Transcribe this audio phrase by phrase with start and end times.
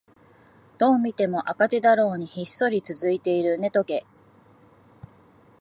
[0.79, 4.03] どう見ても赤字だろうにひっそり続いているネトゲ